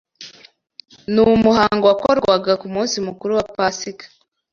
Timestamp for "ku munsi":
2.61-2.95